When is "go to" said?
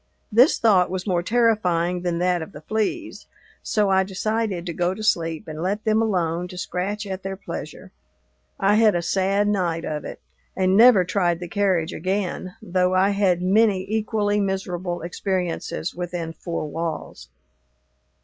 4.73-5.03